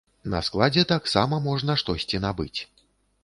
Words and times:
На 0.31 0.39
складзе 0.47 0.85
таксама 0.91 1.39
можна 1.49 1.77
штосьці 1.81 2.21
набыць. 2.27 2.59